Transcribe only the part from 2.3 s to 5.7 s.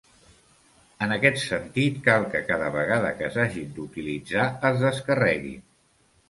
que cada vegada que s'hagin d'utilitzar es descarreguin.